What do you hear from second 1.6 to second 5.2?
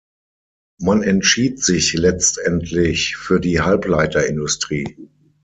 sich letztendlich für die Halbleiterindustrie.